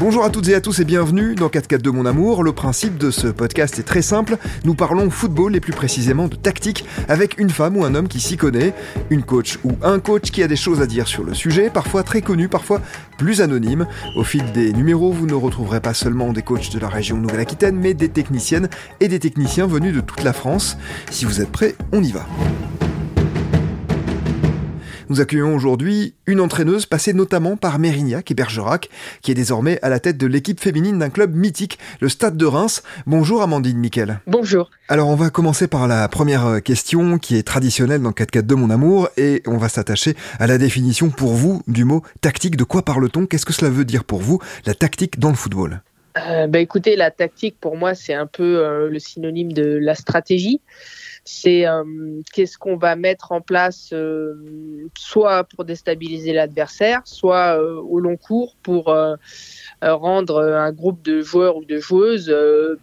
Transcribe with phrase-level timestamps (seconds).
[0.00, 2.42] Bonjour à toutes et à tous et bienvenue dans 4 4 de mon amour.
[2.42, 4.38] Le principe de ce podcast est très simple.
[4.64, 8.18] Nous parlons football et plus précisément de tactique avec une femme ou un homme qui
[8.18, 8.72] s'y connaît,
[9.10, 12.02] une coach ou un coach qui a des choses à dire sur le sujet, parfois
[12.02, 12.80] très connu, parfois
[13.18, 13.86] plus anonyme.
[14.16, 17.76] Au fil des numéros, vous ne retrouverez pas seulement des coachs de la région Nouvelle-Aquitaine,
[17.76, 18.70] mais des techniciennes
[19.00, 20.78] et des techniciens venus de toute la France.
[21.10, 22.26] Si vous êtes prêts, on y va.
[25.10, 28.88] Nous accueillons aujourd'hui une entraîneuse passée notamment par Mérignac et Bergerac,
[29.22, 32.46] qui est désormais à la tête de l'équipe féminine d'un club mythique, le Stade de
[32.46, 32.84] Reims.
[33.08, 34.20] Bonjour Amandine Miquel.
[34.28, 34.70] Bonjour.
[34.86, 38.54] Alors on va commencer par la première question qui est traditionnelle dans 4 4 de
[38.54, 42.54] mon amour et on va s'attacher à la définition pour vous du mot tactique.
[42.54, 43.26] De quoi parle-t-on?
[43.26, 45.82] Qu'est-ce que cela veut dire pour vous, la tactique dans le football?
[46.18, 49.96] Euh, bah, écoutez, la tactique pour moi c'est un peu euh, le synonyme de la
[49.96, 50.60] stratégie
[51.24, 51.84] c'est euh,
[52.32, 54.34] qu'est-ce qu'on va mettre en place euh,
[54.96, 58.94] soit pour déstabiliser l'adversaire, soit euh, au long cours pour
[59.82, 62.34] rendre un groupe de joueurs ou de joueuses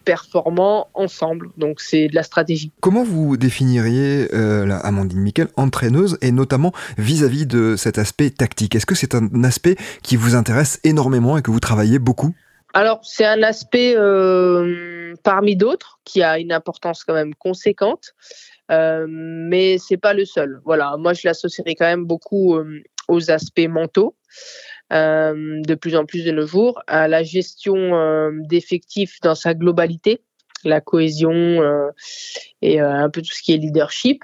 [0.03, 1.49] performants ensemble.
[1.57, 2.71] Donc c'est de la stratégie.
[2.81, 8.75] Comment vous définiriez la Amandine Miquel, entraîneuse, et notamment vis-à-vis -vis de cet aspect tactique?
[8.75, 12.33] Est-ce que c'est un aspect qui vous intéresse énormément et que vous travaillez beaucoup?
[12.77, 18.13] Alors, c'est un aspect euh, parmi d'autres qui a une importance quand même conséquente,
[18.69, 20.61] euh, mais c'est pas le seul.
[20.63, 24.15] Voilà, moi je l'associerai quand même beaucoup euh, aux aspects mentaux.
[24.93, 30.21] Euh, de plus en plus de nos jours, à la gestion d'effectifs dans sa globalité,
[30.67, 31.61] la cohésion
[32.61, 34.23] et un peu tout ce qui est leadership.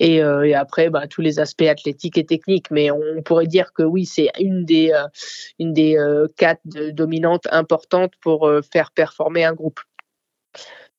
[0.00, 2.70] Et, euh, et après, bah, tous les aspects athlétiques et techniques.
[2.70, 5.06] Mais on pourrait dire que oui, c'est une des, euh,
[5.58, 6.60] une des euh, quatre
[6.92, 9.80] dominantes importantes pour faire performer un groupe.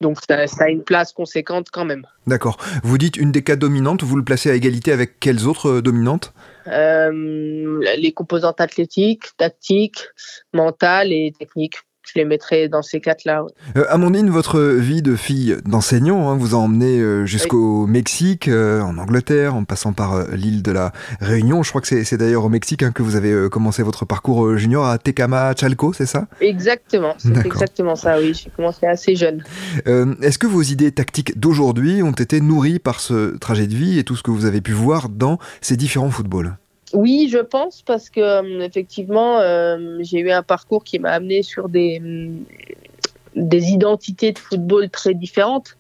[0.02, 2.06] Donc ça, ça, a une place conséquente quand même.
[2.26, 2.58] D'accord.
[2.84, 6.34] Vous dites une des quatre dominantes, vous le placez à égalité avec quelles autres dominantes?
[6.68, 10.08] Euh, Les composantes athlétiques, tactiques,
[10.54, 11.80] mentales et techniques
[12.14, 13.46] je les mettrais dans ces quatre-là.
[13.78, 18.82] Euh, Amandine, votre vie de fille d'enseignant hein, vous a emmené euh, jusqu'au Mexique, euh,
[18.82, 21.64] en Angleterre, en passant par l'île de la Réunion.
[21.64, 24.86] Je crois que c'est d'ailleurs au Mexique hein, que vous avez commencé votre parcours junior
[24.86, 26.28] à Tecama Chalco, c'est ça?
[26.42, 28.34] Exactement, c'est exactement ça, oui.
[28.34, 29.44] J'ai commencé assez jeune.
[29.86, 34.04] Est-ce que vos idées tactiques d'aujourd'hui ont été nourries par ce trajet de vie et
[34.04, 36.58] tout ce que vous avez pu voir dans ces différents footballs?
[36.94, 41.44] Oui, je pense parce que euh, effectivement, euh, j'ai eu un parcours qui m'a amené
[41.44, 42.46] sur des mm,
[43.36, 45.78] des identités de football très différentes.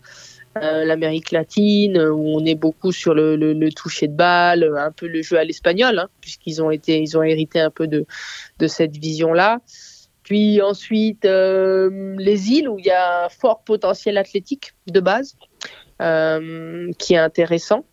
[0.58, 5.08] Euh, L'Amérique latine, où on est beaucoup sur le, le, toucher de balle, un peu
[5.08, 8.06] le jeu à l'espagnol, hein, puisqu'ils ont été, ils ont hérité un peu de
[8.60, 9.60] de cette vision-là.
[10.24, 15.36] Puis ensuite, les îles où il y a un fort potentiel athlétique de base,
[16.00, 17.86] qui est intéressant.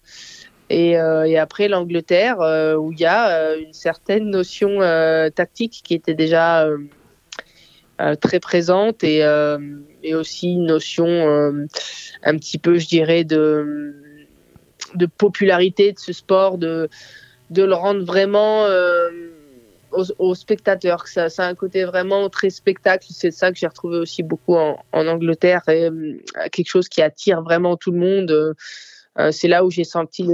[0.68, 4.78] Et, euh, et après l'Angleterre, euh, où il y a euh, une certaine notion
[5.34, 6.68] tactique qui était déjà
[8.20, 9.20] très présente et,
[10.02, 11.06] et, aussi une notion
[12.22, 13.94] un petit peu, je dirais, de,
[14.94, 16.88] de popularité de ce sport, de,
[17.50, 18.66] de le rendre vraiment
[19.92, 23.06] aux, spectateurs, que ça, ça, a un côté vraiment très spectacle.
[23.10, 25.88] C'est ça que j'ai retrouvé aussi beaucoup en, en Angleterre, et,
[26.52, 28.56] quelque chose qui attire vraiment tout le monde.
[29.18, 30.28] Euh, c'est là où j'ai senti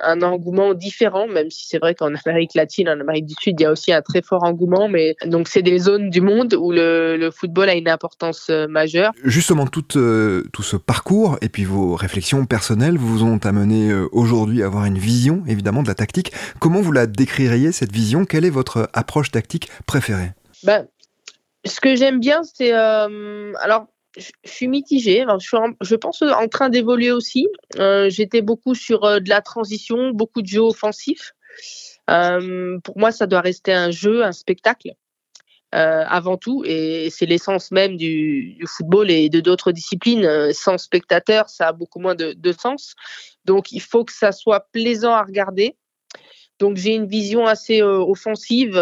[0.00, 3.62] un engouement différent, même si c'est vrai qu'en Amérique latine, en Amérique du Sud, il
[3.62, 4.88] y a aussi un très fort engouement.
[4.88, 9.12] Mais donc, c'est des zones du monde où le, football a une importance euh, majeure.
[9.24, 14.62] Justement, tout, euh, tout ce parcours et puis vos réflexions personnelles vous ont amené aujourd'hui
[14.62, 16.32] à avoir une vision, évidemment, de la tactique.
[16.58, 18.24] Comment vous la décririez, cette vision?
[18.24, 20.32] Quelle est votre approche tactique préférée?
[20.64, 20.86] Ben,
[21.64, 22.72] Ce que j'aime bien, c'est...
[22.72, 25.24] alors, je suis mitigée.
[25.80, 27.48] je, pense en train d'évoluer aussi.
[27.78, 31.32] Euh, j'étais beaucoup sur euh, de la transition, beaucoup de jeux offensifs.
[32.10, 34.92] Euh, pour moi, ça doit rester un jeu, un spectacle.
[35.72, 40.52] avant tout, et c'est l'essence même du, football et de d'autres disciplines.
[40.52, 42.94] Sans spectateur, ça a beaucoup moins de, sens.
[43.44, 45.76] Donc, il faut que ça soit plaisant à regarder.
[46.58, 48.80] Donc, j'ai une vision assez offensive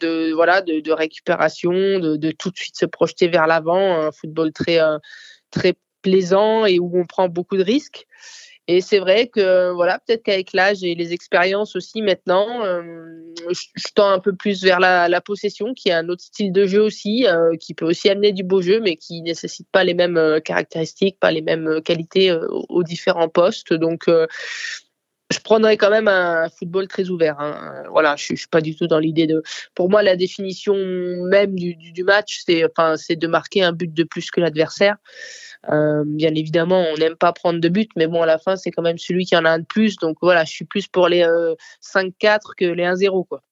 [0.00, 4.80] de voilà de, récupération, de, tout de suite se projeter vers l'avant, un football très
[4.80, 4.98] euh,
[5.50, 8.06] très plaisant et où on prend beaucoup de risques.
[8.70, 12.82] Et c'est vrai que voilà, peut-être qu'avec l'âge et les expériences aussi maintenant, euh,
[13.48, 16.66] je, tends un peu plus vers la, la, possession, qui est un autre style de
[16.66, 19.94] jeu aussi, euh, qui peut aussi amener du beau jeu, mais qui nécessite pas les
[19.94, 23.72] mêmes caractéristiques, pas les mêmes qualités aux différents postes.
[23.72, 24.06] Donc
[25.30, 27.38] je prendrais quand même un football très ouvert.
[27.38, 27.84] Hein.
[27.90, 29.42] Voilà, je, suis pas du tout dans l'idée de.
[29.74, 33.92] Pour moi, la définition même du, du, match, c'est enfin, c'est de marquer un but
[33.92, 34.96] de plus que l'adversaire.
[35.70, 38.70] Euh, bien évidemment, on n'aime pas prendre de but, mais bon, à la fin, c'est
[38.70, 39.96] quand même celui qui en a un de plus.
[39.96, 41.26] Donc voilà, je suis plus pour les
[41.82, 43.26] 5-4 que les 1-0.
[43.26, 43.42] Quoi.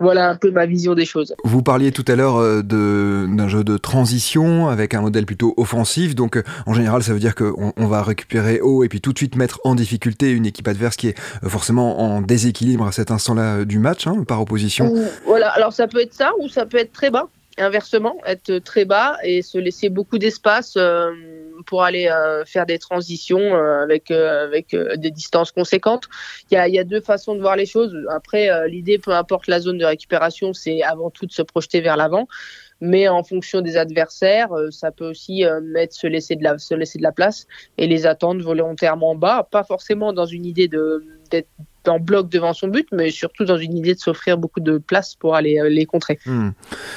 [0.00, 1.34] Voilà un peu ma vision des choses.
[1.44, 6.14] Vous parliez tout à l'heure d'un jeu de transition avec un modèle plutôt offensif.
[6.14, 9.18] Donc en général, ça veut dire qu'on on va récupérer haut et puis tout de
[9.18, 13.64] suite mettre en difficulté une équipe adverse qui est forcément en déséquilibre à cet instant-là
[13.64, 14.92] du match, hein, par opposition.
[15.26, 18.84] Voilà, alors ça peut être ça ou ça peut être très bas inversement, être très
[18.84, 21.12] bas et se laisser beaucoup d'espace euh,
[21.66, 26.08] pour aller euh, faire des transitions euh, avec, avec des distances conséquentes.
[26.50, 27.96] Il y, a, deux façons de voir les choses.
[28.10, 31.96] Après, l'idée, peu importe la zone de récupération, c'est avant tout de se projeter vers
[31.96, 32.28] l'avant.
[32.80, 36.98] Mais en fonction des adversaires, ça peut aussi mettre se laisser de la se laisser
[36.98, 37.46] de la place
[37.78, 41.48] et les attendre volontairement bas, pas forcément dans une idée d'être
[41.88, 45.14] en bloc devant son but, mais surtout dans une idée de s'offrir beaucoup de place
[45.14, 46.18] pour aller euh, les contrer.
[46.26, 46.50] Hmm.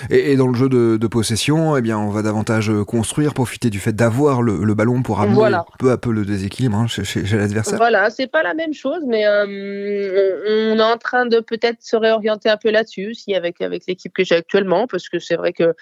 [0.10, 3.80] Et, dans le jeu de, possession, eh bien, on va davantage euh, construire, profiter du
[3.80, 7.78] fait d'avoir le, ballon pour amener peu à peu le déséquilibre hein, chez, l'adversaire.
[7.78, 11.96] Voilà, c'est pas la même chose, mais euh, on, est en train de peut-être se
[11.96, 15.54] réorienter un peu là-dessus, aussi avec, avec l'équipe que j'ai actuellement, parce que c'est vrai
[15.54, 15.74] que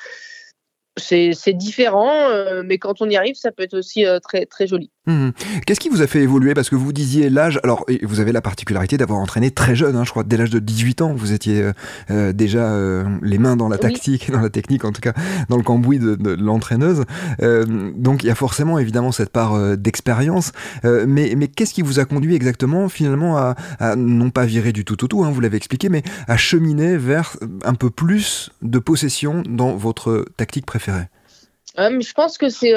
[0.98, 2.30] c'est différent,
[2.64, 4.92] mais quand on y arrive, ça peut être aussi très, très joli.
[5.08, 5.30] Mmh.
[5.66, 6.54] Qu'est-ce qui vous a fait évoluer?
[6.54, 10.04] Parce que vous disiez l'âge, alors vous avez la particularité d'avoir entraîné très jeune, hein,
[10.04, 11.74] je crois, dès l'âge de 18 ans, vous étiez euh,
[12.10, 15.14] euh, déjà euh, les mains dans la tactique, dans la technique en tout cas,
[15.50, 17.04] dans le cambouis de, de l'entraîneuse.
[17.40, 20.52] donc il y a forcément évidemment cette part d'expérience.
[20.84, 24.86] mais mais qu'est-ce qui vous a conduit exactement finalement à, à non pas virer du
[24.86, 28.80] tout au tout, hein, vous l'avez expliqué, mais à cheminer vers un peu plus de
[28.80, 31.08] possession dans votre tactique préférée?
[31.78, 32.74] Je pense que c'est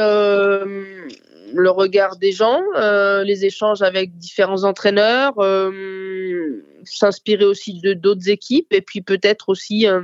[1.53, 8.29] le regard des gens, euh, les échanges avec différents entraîneurs, euh, s'inspirer aussi de d'autres
[8.29, 10.03] équipes et puis peut-être aussi euh,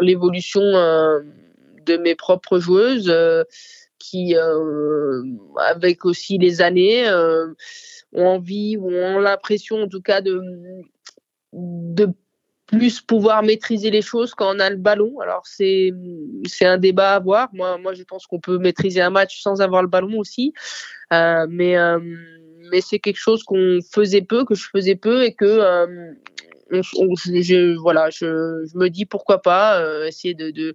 [0.00, 3.12] l'évolution de mes propres joueuses
[3.98, 4.34] qui,
[5.56, 7.08] avec aussi les années,
[8.12, 10.40] ont envie ou ont l'impression en tout cas de
[11.52, 12.08] de
[12.72, 15.20] plus pouvoir maîtriser les choses quand on a le ballon.
[15.20, 15.92] Alors c'est
[16.46, 17.48] c'est un débat à avoir.
[17.52, 20.52] Moi moi je pense qu'on peut maîtriser un match sans avoir le ballon aussi,
[21.12, 22.00] euh, mais euh,
[22.70, 26.12] mais c'est quelque chose qu'on faisait peu, que je faisais peu et que euh,
[26.80, 30.72] je, voilà, je, je, me dis pourquoi pas euh, essayer de, de,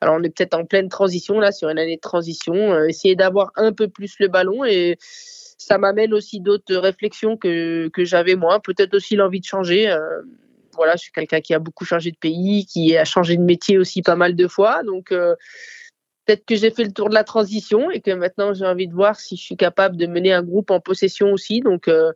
[0.00, 3.16] Alors, on est peut-être en pleine transition là, sur une année de transition, euh, essayer
[3.16, 8.36] d'avoir un peu plus le ballon et ça m'amène aussi d'autres réflexions que, que j'avais
[8.36, 9.90] moi, peut-être aussi l'envie de changer.
[9.90, 10.22] Euh,
[10.80, 13.76] voilà, je suis quelqu'un qui a beaucoup changé de pays, qui a changé de métier
[13.76, 14.82] aussi pas mal de fois.
[14.82, 15.34] Donc, euh,
[16.24, 18.94] peut-être que j'ai fait le tour de la transition et que maintenant j'ai envie de
[18.94, 21.60] voir si je suis capable de mener un groupe en possession aussi.
[21.60, 22.12] Donc, euh,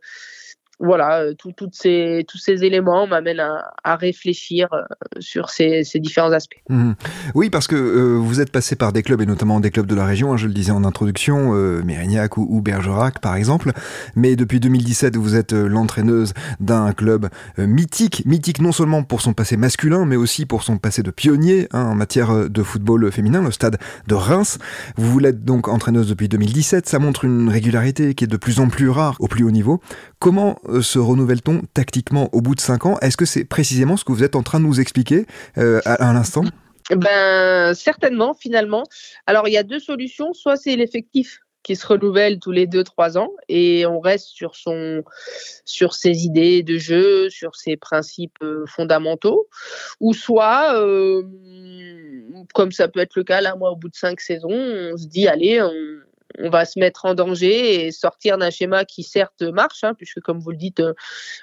[0.79, 1.33] voilà, euh,
[1.71, 3.43] ces, tous ces éléments m'amènent
[3.83, 4.83] à, réfléchir euh,
[5.19, 6.61] sur ces, différents aspects.
[6.69, 6.93] Mmh.
[7.33, 9.95] Oui, parce que euh, vous êtes passé par des clubs, et notamment des clubs de
[9.95, 13.71] la région, hein, je le disais en introduction, Mérignac ou, ou, Bergerac par exemple,
[14.15, 19.57] mais depuis 2017, vous êtes l'entraîneuse d'un club mythique, mythique non seulement pour son passé
[19.57, 23.51] masculin, mais aussi pour son passé de pionnier hein, en matière de football féminin, le
[23.51, 24.57] stade de Reims.
[24.97, 28.67] Vous l'êtes donc entraîneuse depuis 2017, ça montre une régularité qui est de plus en
[28.67, 29.81] plus rare au plus haut niveau.
[30.19, 32.97] Comment euh, se renouvelle-t-on tactiquement au bout de 5 ans?
[32.99, 35.25] Est-ce que c'est précisément ce que vous êtes en train de nous expliquer
[35.57, 36.43] euh, à, l'instant?
[36.91, 38.83] Ben, certainement, finalement.
[39.27, 40.33] Alors, il y a deux solutions.
[40.33, 45.03] Soit c'est l'effectif qui se renouvelle tous les 2-3 ans et on reste sur, son,
[45.65, 49.47] sur ses idées de jeu, sur ses principes euh, fondamentaux.
[49.99, 50.73] Ou soit,
[52.53, 55.07] comme ça peut être le cas là, moi, au bout de 5 saisons, on se
[55.07, 55.71] dit, allez, on,
[56.39, 60.19] on va se mettre en danger et sortir d'un schéma qui certes marche, hein, puisque
[60.21, 60.93] comme vous le dites, euh,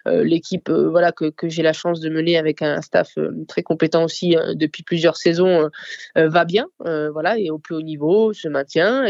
[0.07, 3.19] euh, l'équipe euh, voilà que, j'ai la chance de mener avec un staff
[3.49, 5.69] très compétent aussi depuis plusieurs saisons
[6.15, 9.07] va bien, voilà et au plus haut niveau se maintient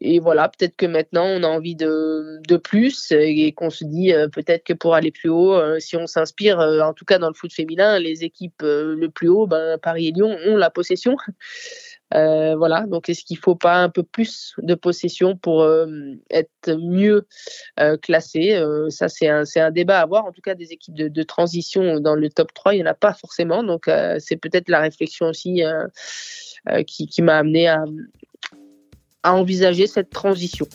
[0.00, 4.12] et voilà, peut-être que maintenant on a envie de, de plus et qu'on se dit
[4.32, 7.52] peut-être que pour aller plus haut, si on s'inspire, en tout cas dans le foot
[7.52, 11.16] féminin, les équipes le plus haut, ben, Paris et Lyon ont la possession.
[12.14, 15.86] Euh, voilà, donc est-ce qu'il ne faut pas un peu plus de possession pour euh,
[16.30, 17.26] être mieux
[17.80, 18.60] euh, classé?
[18.88, 20.24] Ça, c'est un, un, débat à avoir.
[20.24, 22.94] En tout cas, des équipes de, transition dans le top 3, il n'y en a
[22.94, 23.62] pas forcément.
[23.62, 25.62] Donc, c'est peut-être la réflexion aussi
[26.86, 27.84] qui, qui m'a amené à,
[29.22, 30.66] à envisager cette transition.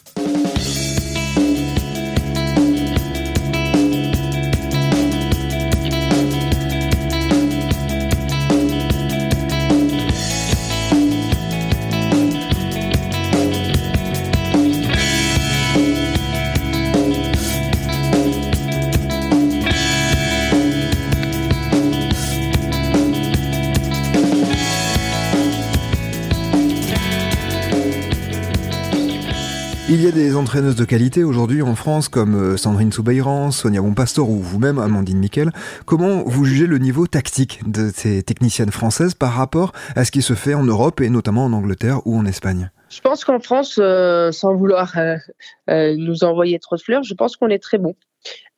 [30.13, 34.77] Des entraîneuses de qualité aujourd'hui en France comme euh, Sandrine Soubeyran, Sonia Bonpastor ou vous-même
[34.77, 35.51] Amandine Miquel.
[35.85, 40.21] Comment vous jugez le niveau tactique de ces techniciennes françaises par rapport à ce qui
[40.21, 42.69] se fait en Europe et notamment en Angleterre ou en Espagne?
[42.89, 47.35] Je pense qu'en France, euh, sans vouloir euh, nous envoyer trop de fleurs, je pense
[47.35, 47.95] qu'on est très bon.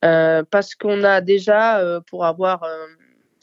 [0.02, 2.64] parce qu'on a déjà, pour avoir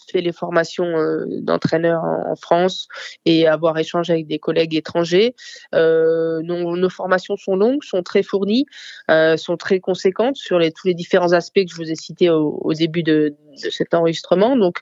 [0.10, 2.88] fait les formations euh, d'entraîneurs en, France
[3.26, 5.36] et avoir échangé avec des collègues étrangers.
[5.74, 8.66] Euh, nos, formations sont longues, sont très fournies,
[9.10, 12.30] euh, sont très conséquentes sur les, tous les différents aspects que je vous ai cités
[12.30, 14.58] au, début de, cet enregistrement.
[14.58, 14.80] Donc,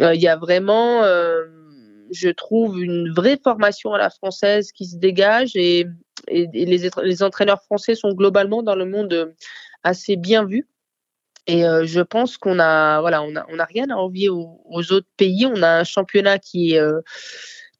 [0.00, 1.02] il y a vraiment
[2.10, 5.84] je trouve une vraie formation à la française qui se dégage et,
[6.28, 9.34] et, les, les, entraîneurs français sont globalement dans le monde
[9.82, 10.66] assez bien vus.
[11.48, 15.08] Et euh, je pense qu'on a, voilà, on a, on rien à envier aux, autres
[15.16, 15.46] pays.
[15.46, 17.00] On a un championnat qui est euh,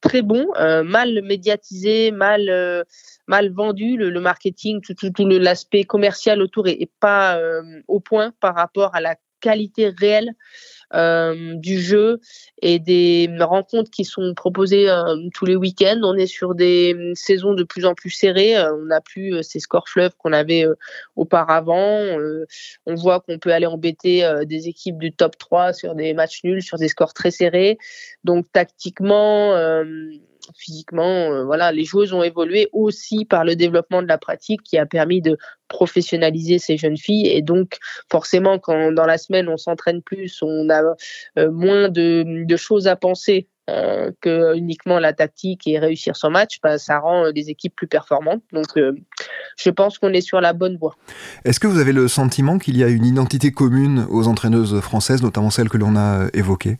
[0.01, 2.85] très bon, euh, mal médiatisé, mal,
[3.27, 3.95] mal vendu.
[3.95, 7.39] Le, marketing, tout, l'aspect commercial autour est, est pas
[7.87, 10.33] au point par rapport à la qualité réelle
[10.93, 12.19] du jeu
[12.61, 15.99] et des rencontres qui sont proposées euh, tous les week-ends.
[16.03, 18.59] On est sur des euh, saisons de plus en plus serrées.
[18.59, 20.65] on n'a plus ces scores fleuves qu'on avait
[21.15, 21.99] auparavant.
[22.85, 26.61] on voit qu'on peut aller embêter des équipes du top 3 sur des matchs nuls,
[26.61, 27.77] sur des scores très serrés.
[28.23, 29.53] Donc tactiquement,
[30.57, 34.77] physiquement, euh, voilà, les joueuses ont évolué aussi par le développement de la pratique qui
[34.77, 35.37] a permis de
[35.67, 37.27] professionnaliser ces jeunes filles.
[37.27, 37.77] Et donc,
[38.11, 40.81] forcément, quand dans la semaine on s'entraîne plus, on a
[41.37, 46.59] euh, moins de, choses à penser euh, que uniquement la tactique et réussir son match,
[46.63, 48.41] bah, ça rend les équipes plus performantes.
[48.51, 48.67] Donc,
[49.57, 50.95] je pense qu'on est sur la bonne voie.
[51.45, 55.21] Est-ce que vous avez le sentiment qu'il y a une identité commune aux entraîneuses françaises,
[55.21, 56.79] notamment celles que l'on a évoquées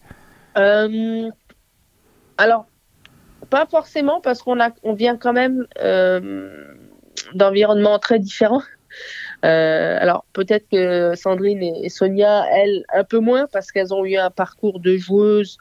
[2.37, 2.65] Alors,
[3.49, 6.63] pas forcément parce qu'on a, on vient quand même euh,
[7.33, 8.63] d'environnements très différents.
[9.45, 14.17] Euh, alors peut-être que Sandrine et Sonia, elles, un peu moins parce qu'elles ont eu
[14.17, 15.57] un parcours de joueuses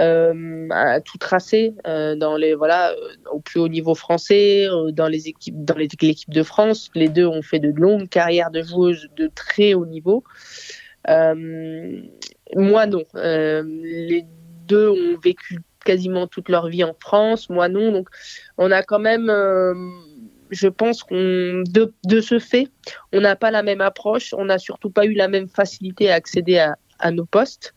[0.00, 2.94] euh, à tout tracé dans les voilà
[3.30, 6.90] au plus haut niveau français, dans les équipes, dans l'équipe de France.
[6.94, 10.24] Les deux ont fait de longues carrières de joueuses de très haut niveau.
[11.06, 14.24] moi non, les
[14.66, 17.92] deux ont vécu quasiment toute leur vie en France, moi non.
[17.92, 18.08] Donc
[18.58, 19.74] on a quand même, euh,
[20.50, 22.68] je pense qu'on de, ce fait,
[23.12, 26.14] on n'a pas la même approche, on n'a surtout pas eu la même facilité à
[26.14, 26.58] accéder
[26.98, 27.74] à nos postes.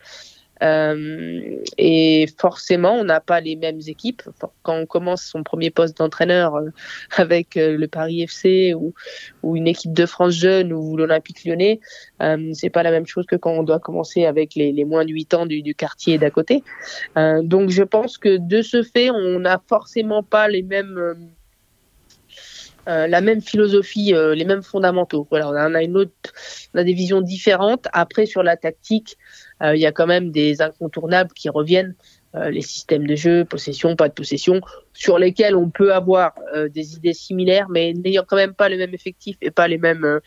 [0.62, 4.22] Euh, et forcément, on n'a pas les mêmes équipes.
[4.62, 6.70] Quand on commence son premier poste d'entraîneur euh,
[7.16, 8.94] avec euh, le Paris FC ou,
[9.56, 11.80] une équipe de France jeune ou l'Olympique lyonnais,
[12.22, 15.10] euh, c'est pas la même chose que quand on doit commencer avec les, moins de
[15.10, 16.62] 8 ans du, quartier d'à côté.
[17.16, 21.30] Donc je pense que de ce fait, on n'a forcément pas les mêmes...
[22.86, 25.26] la même philosophie, les mêmes fondamentaux.
[25.30, 26.12] Voilà, on a une autre,
[26.74, 27.86] on a des visions différentes.
[27.92, 29.16] Après, sur la tactique,
[29.62, 31.94] il y a quand même des incontournables qui reviennent
[32.34, 34.60] euh, les systèmes de jeu, possession, pas de possession,
[34.92, 38.76] sur lesquels on peut avoir euh, des idées similaires, mais n'ayant quand même pas le
[38.76, 40.20] même effectif et pas les mêmes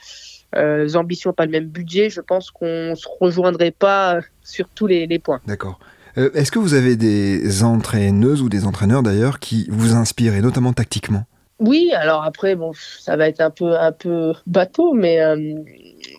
[0.96, 5.20] ambitions, pas le même budget, je pense qu'on se rejoindrait pas sur tous les, les
[5.20, 5.42] points.
[5.46, 5.80] D'accord.
[6.16, 10.74] Est-ce que vous avez des entraîneuses ou des entraîneurs d'ailleurs qui vous inspirent, et notamment
[10.74, 11.26] tactiquement?
[11.60, 15.20] Oui, alors après, bon, ça va être un peu, un peu bateau, mais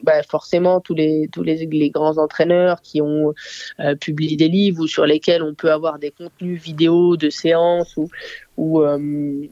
[0.03, 3.35] bah, forcément tous les tous les, les grands entraîneurs qui ont
[3.81, 7.97] euh, publié des livres ou sur lesquels on peut avoir des contenus vidéo de séances
[7.97, 8.09] ou
[8.57, 9.47] ou euh,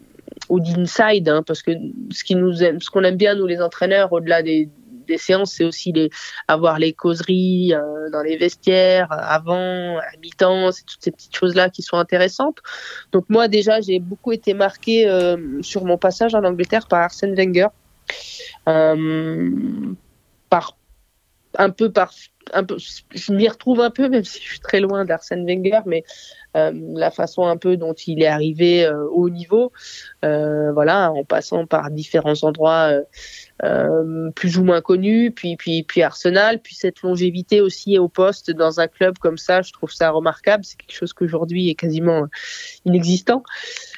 [0.49, 1.73] ou d'inside hein, parce que
[2.11, 4.69] ce qui nous ce qu'on aime bien nous les entraîneurs au-delà des
[5.07, 6.11] des séances, c'est aussi les,
[6.49, 11.71] avoir les causeries euh, dans les vestiaires, avant, à mi-temps, c'est toutes ces petites choses-là
[11.71, 12.59] qui sont intéressantes.
[13.13, 15.11] Donc moi déjà, j'ai beaucoup été marqué
[15.63, 17.69] sur mon passage en Angleterre par Arsène Wenger.
[20.49, 20.77] Par
[21.57, 22.13] un peu par
[22.53, 25.81] un peu, je m'y retrouve un peu, même si je suis très loin d'Arsène Wenger,
[25.87, 26.05] mais
[26.57, 29.73] euh, la façon un peu dont il est arrivé euh, au niveau,
[30.25, 32.91] euh, voilà, en passant par différents endroits
[34.35, 38.81] plus ou moins connus, puis puis puis Arsenal, puis cette longévité aussi au poste dans
[38.81, 40.65] un club comme ça, je trouve ça remarquable.
[40.65, 42.27] C'est quelque chose qu'aujourd'hui est quasiment
[42.85, 43.43] inexistant.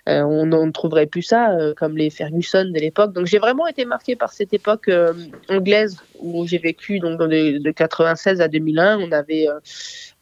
[0.07, 3.13] on ne trouverait plus ça, comme les Ferguson de l'époque.
[3.13, 4.91] Donc j'ai vraiment été marqué par cette époque
[5.49, 8.99] anglaise où j'ai vécu donc de, de 96 à 2001.
[8.99, 9.47] On avait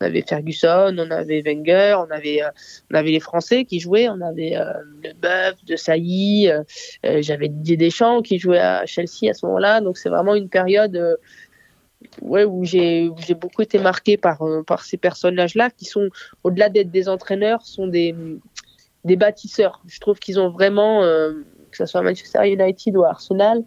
[0.01, 2.51] on avait Ferguson, on avait Wenger, on avait, euh,
[2.91, 6.63] on avait les Français qui jouaient, on avait euh, le Buff, de Sailly, euh,
[7.21, 9.81] j'avais Didier Deschamps qui jouait à Chelsea à ce moment-là.
[9.81, 11.19] Donc c'est vraiment une période
[12.23, 16.09] ouais, où j'ai beaucoup été marqué par, par ces personnages-là qui sont,
[16.45, 18.15] au-delà d'être des entraîneurs, sont des,
[19.05, 19.83] des bâtisseurs.
[19.87, 21.03] Je trouve qu'ils ont vraiment
[21.71, 23.65] que ce soit Manchester United ou Arsenal,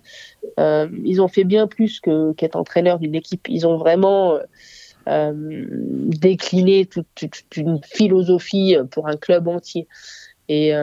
[0.60, 3.48] euh, ils ont fait bien plus que qu'être entraîneur d'une équipe.
[3.50, 4.40] Ils ont vraiment euh,
[5.08, 7.08] décliné toute,
[7.56, 9.88] une philosophie pour un club entier.
[10.48, 10.74] Et,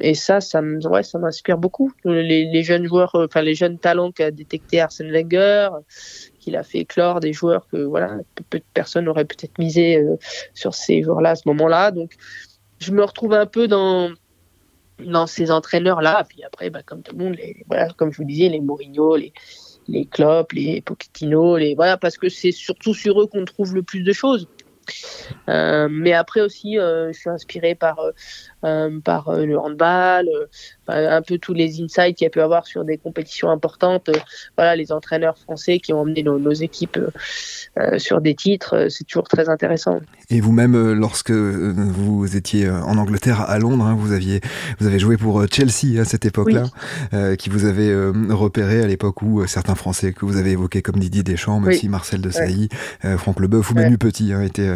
[0.00, 1.92] et ça, ça, ouais, ça m'inspire beaucoup.
[2.04, 5.70] Les, jeunes joueurs, enfin les jeunes talents qu'a détecté Arsène Wenger,
[6.40, 8.18] qu'il a fait éclore des joueurs que voilà,
[8.50, 10.04] peu de personnes auraient peut-être misé
[10.52, 11.92] sur ces joueurs-là à ce moment-là.
[11.92, 12.14] Donc,
[12.80, 14.10] je me retrouve un peu dans
[15.04, 16.24] dans ces entraîneurs-là.
[16.28, 17.36] Puis après, bah, comme tout le monde,
[17.66, 19.32] voilà, comme je vous disais, les Mourinho, les,
[19.88, 23.82] les Klopp, les Pochettino, les, voilà, parce que c'est surtout sur eux qu'on trouve le
[23.82, 24.48] plus de choses.
[25.48, 27.98] Euh, mais après aussi, euh, je suis inspiré par,
[28.64, 30.28] euh, par le handball,
[30.88, 34.10] un peu tous les insights qu'il y a pu avoir sur des compétitions importantes.
[34.56, 36.98] voilà, les entraîneurs français qui ont emmené nos, équipes
[37.96, 40.00] sur des titres, c'est toujours très intéressant.
[40.28, 44.40] Et vous-même, lorsque vous étiez en Angleterre, à Londres, hein, vous, aviez,
[44.78, 46.64] vous avez joué pour Chelsea à cette époque-là,
[47.36, 47.94] qui vous avait
[48.30, 51.88] repéré à l'époque où certains Français que vous avez évoqués comme Didier Deschamps, mais aussi
[51.88, 52.68] Marcel de Sailly,
[53.16, 54.71] Franck Leboeuf ou Manu Petit hein, étaient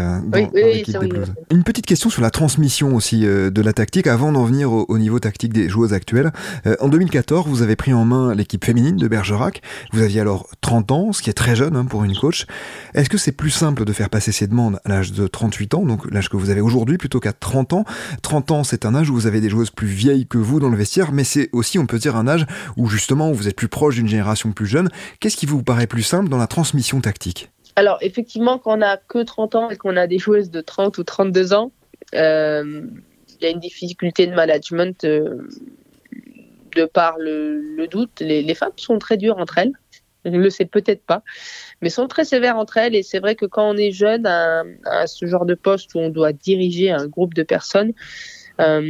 [1.51, 4.99] une petite question sur la transmission aussi euh, de la tactique avant d'en venir au,
[4.99, 6.33] niveau tactique des joueuses actuelles.
[6.67, 9.63] Euh, en 2014, vous avez pris en main l'équipe féminine de Bergerac.
[9.93, 12.47] Vous aviez alors 30 ans, ce qui est très jeune hein, pour une coach.
[12.95, 15.85] Est-ce que c'est plus simple de faire passer ces demandes à l'âge de 38 ans,
[15.85, 17.85] donc l'âge que vous avez aujourd'hui, plutôt qu'à 30 ans?
[18.23, 20.69] 30 ans, c'est un âge où vous avez des joueuses plus vieilles que vous dans
[20.69, 23.69] le vestiaire, mais c'est aussi, on peut dire, un âge où justement vous êtes plus
[23.69, 24.89] proche d'une génération plus jeune.
[25.21, 27.51] Qu'est-ce qui vous paraît plus simple dans la transmission tactique?
[27.77, 30.97] Alors, effectivement, quand on n'a que 30 ans et qu'on a des joueuses de 30
[30.97, 31.73] ou 32 ans,
[32.15, 32.83] euh,
[33.39, 35.47] il y a une difficulté de management euh,
[36.75, 38.21] de par le, doute.
[38.21, 39.73] Les, femmes sont très dures entre elles.
[40.25, 41.23] On ne le sait peut-être pas,
[41.83, 42.97] mais sont très sévères entre elles.
[42.97, 44.65] Et c'est vrai que quand on est jeune à,
[45.07, 47.93] ce genre de poste où on doit diriger un groupe de personnes,
[48.59, 48.81] euh,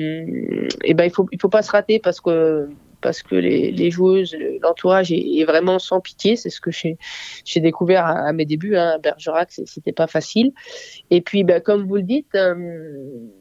[0.84, 2.68] et eh ben il faut il faut pas se rater parce que
[3.06, 6.34] parce que les, joueuses, l'entourage est, vraiment sans pitié.
[6.34, 8.74] C'est ce que j'ai découvert à, mes débuts.
[8.74, 10.50] Hein, à Bergerac, c'était pas facile.
[11.10, 12.56] Et puis, ben, comme vous le dites, euh,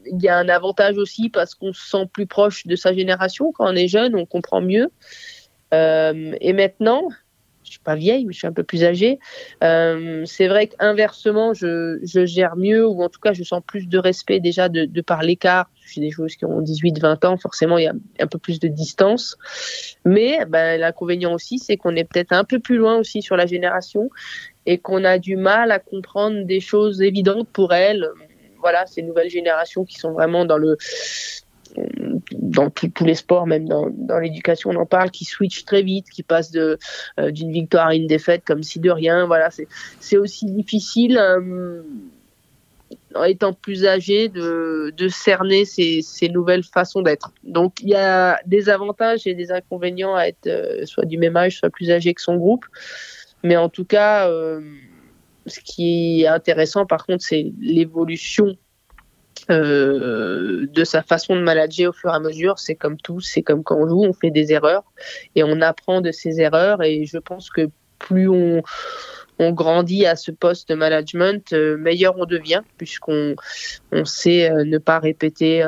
[0.04, 3.50] il y a un avantage aussi parce qu'on se sent plus proche de sa génération.
[3.50, 4.88] Quand on est jeune, on comprend mieux.
[5.74, 7.08] Euh, et maintenant,
[7.66, 9.18] je suis pas vieille, mais je suis un peu plus âgée.
[9.62, 13.98] Euh, c'est vrai qu'inversement, je, gère mieux, ou en tout cas, je sens plus de
[13.98, 15.68] respect déjà de, de par l'écart.
[15.92, 18.68] J'ai des joueuses qui ont 18-20 ans, forcément, il y a un peu plus de
[18.68, 19.36] distance.
[20.04, 23.46] Mais ben, l'inconvénient aussi, c'est qu'on est peut-être un peu plus loin aussi sur la
[23.46, 24.10] génération
[24.66, 28.08] et qu'on a du mal à comprendre des choses évidentes pour elles.
[28.60, 30.76] Voilà, ces nouvelles générations qui sont vraiment dans le
[32.32, 36.22] dans tous les sports, même dans, l'éducation, on en parle, qui switch très vite, qui
[36.22, 36.78] passe de
[37.18, 39.26] euh, d'une victoire à une défaite comme si de rien.
[39.26, 39.50] Voilà,
[40.00, 41.18] c'est aussi difficile.
[41.18, 41.82] Euh,
[43.16, 47.32] en étant plus âgé, de, cerner ces, nouvelles façons d'être.
[47.42, 51.36] Donc il y a des avantages et des inconvénients à être euh, soit du même
[51.36, 52.66] âge, soit plus âgé que son groupe.
[53.42, 54.28] Mais en tout cas,
[55.46, 58.56] ce qui est intéressant par contre, c'est l'évolution
[59.50, 62.58] euh, de sa façon de manager au fur et à mesure.
[62.58, 64.84] C'est comme tout, c'est comme quand on joue, on fait des erreurs
[65.34, 66.82] et on apprend de ses erreurs.
[66.82, 67.68] Et je pense que
[67.98, 68.62] plus on,
[69.38, 73.36] on grandit à ce poste de management, euh, meilleur on devient, puisqu'on
[73.92, 75.66] on sait euh, ne pas répéter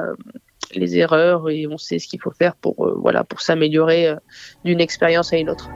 [0.74, 4.12] les erreurs et on sait ce qu'il faut faire pour, voilà, pour s'améliorer
[4.64, 5.70] d'une expérience à une autre.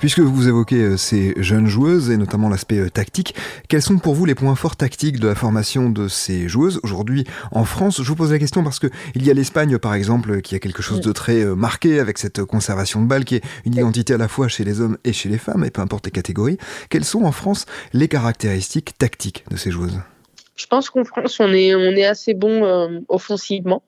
[0.00, 3.34] Puisque vous évoquez euh, ces jeunes joueuses et notamment l'aspect euh, tactique,
[3.68, 7.26] quels sont pour vous les points forts tactiques de la formation de ces joueuses aujourd'hui
[7.52, 8.02] en France?
[8.02, 10.58] Je vous pose la question parce que il y a l'Espagne par exemple qui a
[10.58, 14.14] quelque chose de très euh, marqué avec cette conservation de balle qui est une identité
[14.14, 16.56] à la fois chez les hommes et chez les femmes et peu importe les catégories.
[16.88, 20.00] Quelles sont en France les caractéristiques tactiques de ces joueuses?
[20.56, 23.82] Je pense qu'en France on est on est assez bon offensivement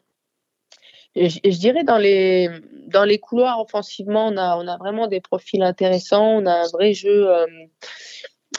[1.15, 2.49] je, dirais dans les
[2.89, 6.37] dans les couloirs offensivement, on a on a vraiment des profils intéressants.
[6.37, 7.47] On a un vrai jeu euh,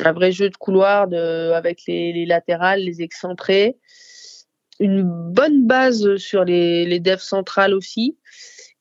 [0.04, 1.08] un vrai jeu de couloir
[1.54, 3.78] avec les, les latérales, les excentrés,
[4.80, 8.18] une bonne base sur les les devs centrales aussi.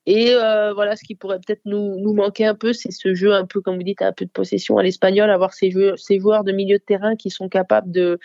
[0.04, 3.32] Et euh, voilà, ce qui pourrait peut-être nous, nous manquer un peu, c'est ce jeu
[3.34, 6.18] un peu, comme vous dites, un peu de possession à l'espagnol, avoir ces, jeux, ces
[6.18, 8.18] joueurs de milieu de terrain qui sont capables de,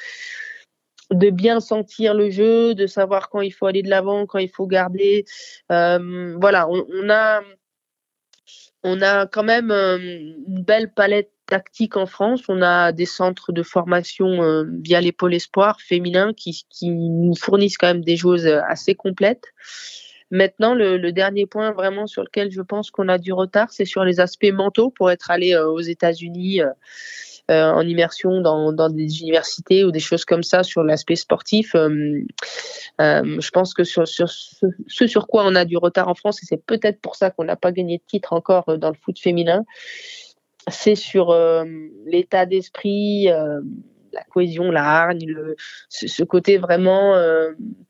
[1.12, 4.50] de bien sentir le jeu, de savoir quand il faut aller de l'avant, quand il
[4.50, 5.26] faut garder.
[5.72, 7.42] Euh, voilà, on, a
[8.84, 12.44] On a quand même une belle palette tactique en France.
[12.50, 17.88] On a des centres de formation via les pôles espoirs féminins qui, nous fournissent quand
[17.88, 19.46] même des choses assez complètes.
[20.30, 23.86] Maintenant, le, le, dernier point vraiment sur lequel je pense qu'on a du retard, c'est
[23.86, 26.62] sur les aspects mentaux pour être allé aux États-Unis
[27.50, 31.76] euh, en immersion dans, dans, des universités ou des choses comme ça sur l'aspect sportif.
[31.76, 32.20] Euh,
[33.00, 36.44] euh, je pense que sur, sur ce, sur quoi on a du retard en France,
[36.44, 39.18] et c'est peut-être pour ça qu'on n'a pas gagné de titre encore dans le foot
[39.18, 39.64] féminin,
[40.70, 41.34] c'est sur
[42.06, 45.56] l'état d'esprit la cohésion, la hargne, le,
[45.88, 47.16] ce, côté vraiment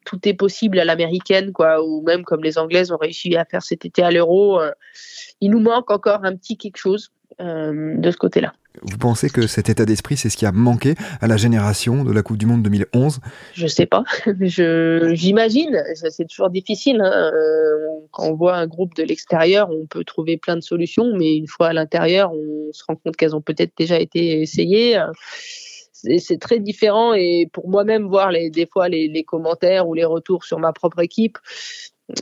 [0.06, 3.64] tout est possible à l'américaine, quoi, ou même comme les Anglaises ont réussi à faire
[3.64, 4.60] cet été à l'Euro.
[5.42, 7.10] il nous manque encore un petit quelque chose
[7.40, 8.54] de ce côté-là.
[8.82, 12.12] Vous pensez que cet état d'esprit, c'est ce qui a manqué à la génération de
[12.12, 13.20] la Coupe du Monde 2011
[13.54, 14.04] Je sais pas.
[14.42, 15.84] J'imagine.
[15.96, 17.02] C'est toujours difficile.
[17.02, 17.32] Hein.
[17.34, 21.36] Euh, quand on voit un groupe de l'extérieur, on peut trouver plein de solutions, mais
[21.36, 25.02] une fois à l'intérieur, on se rend compte qu'elles ont peut-être déjà été essayées.
[25.94, 30.06] C'est très différent et pour moi-même voir les, des fois les, les commentaires ou les
[30.06, 31.40] retours sur ma propre équipe,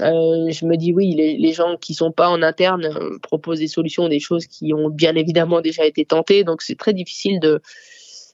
[0.02, 3.68] euh, je me dis oui, les, gens qui sont pas en interne euh, proposent des
[3.68, 6.44] solutions, des choses qui ont bien évidemment déjà été tentées.
[6.44, 7.62] Donc c'est très difficile de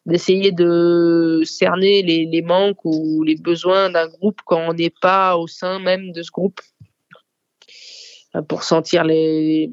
[0.08, 5.38] d'essayer de cerner les, les, manques ou les besoins d'un groupe quand on n'est pas
[5.38, 6.60] au sein même de ce groupe
[8.48, 9.70] pour sentir les,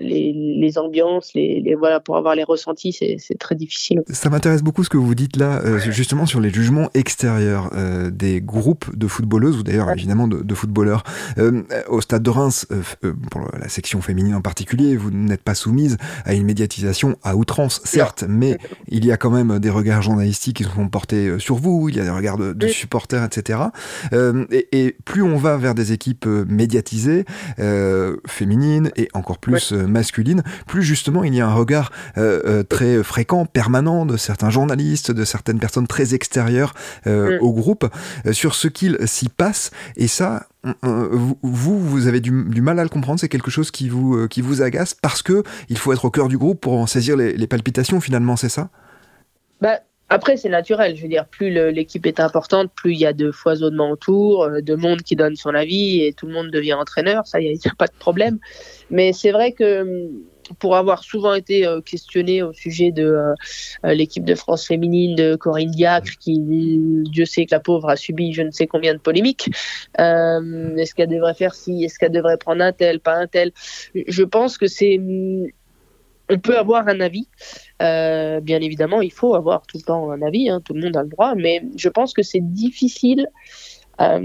[0.00, 4.02] les, ambiances, les, voilà, pour avoir les ressentis, c'est très difficile.
[4.08, 8.10] Ça m'intéresse beaucoup ce que vous dites là, euh, justement sur les jugements extérieurs euh,
[8.10, 11.04] des groupes de footballeuses ou d'ailleurs évidemment de, footballeurs.
[11.38, 12.66] Euh, au stade de Reims,
[13.30, 17.80] pour la section féminine en particulier, vous n'êtes pas soumise à une médiatisation à outrance,
[17.84, 21.88] certes, mais il y a quand même des regards journalistiques qui sont portés sur vous,
[21.88, 23.58] il y a des regards de, supporters, etc.
[24.12, 27.24] Et, et, plus on va vers des équipes médiatisées,
[28.26, 33.02] féminines et encore plus masculine, plus justement il y a un regard euh, euh, très
[33.02, 36.74] fréquent, permanent de certains journalistes, de certaines personnes très extérieures
[37.06, 37.42] euh, mm.
[37.42, 37.88] au groupe
[38.32, 39.70] sur ce qu'il s'y passe.
[39.96, 40.46] Et ça,
[40.82, 44.62] vous, vous avez du, mal à le comprendre, c'est quelque chose qui vous, qui vous
[44.62, 48.00] agace parce que il faut être au cœur du groupe pour en saisir les, palpitations
[48.00, 48.70] finalement, c'est ça?
[49.60, 50.96] Bah, après, c'est naturel.
[50.96, 54.60] Je veux dire, plus l'équipe est importante, plus il y a de foisonnement autour, euh,
[54.60, 57.26] de monde qui donne son avis et tout le monde devient entraîneur.
[57.26, 58.38] Ça, il n'y a, pas de problème.
[58.90, 60.22] Mais c'est vrai que hum,
[60.58, 63.04] pour avoir souvent été euh, questionné au sujet de
[63.84, 66.38] euh, l'équipe de France féminine de Corinne Diacre, qui,
[67.10, 69.48] Dieu sait que la pauvre a subi je ne sais combien de polémiques.
[69.98, 73.52] est-ce qu'elle devrait faire ci Est-ce qu'elle devrait prendre un tel, pas un tel?
[73.94, 75.46] Je pense que c'est hum,
[76.30, 77.28] on peut avoir un avis.
[77.82, 80.96] Euh, bien évidemment, il faut avoir tout le temps un avis, hein, tout le monde
[80.96, 83.26] a le droit, mais je pense que c'est difficile
[84.00, 84.20] euh,